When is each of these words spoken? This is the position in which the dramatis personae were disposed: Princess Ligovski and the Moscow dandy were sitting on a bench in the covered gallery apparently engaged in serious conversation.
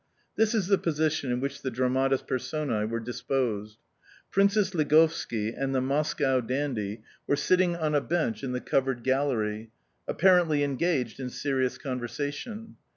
This 0.35 0.55
is 0.55 0.65
the 0.65 0.79
position 0.79 1.31
in 1.31 1.41
which 1.41 1.61
the 1.61 1.69
dramatis 1.69 2.23
personae 2.23 2.85
were 2.89 2.99
disposed: 2.99 3.77
Princess 4.31 4.73
Ligovski 4.73 5.53
and 5.55 5.75
the 5.75 5.79
Moscow 5.79 6.39
dandy 6.41 7.03
were 7.27 7.35
sitting 7.35 7.75
on 7.75 7.93
a 7.93 8.01
bench 8.01 8.43
in 8.43 8.51
the 8.51 8.61
covered 8.61 9.03
gallery 9.03 9.69
apparently 10.07 10.63
engaged 10.63 11.19
in 11.19 11.29
serious 11.29 11.77
conversation. 11.77 12.77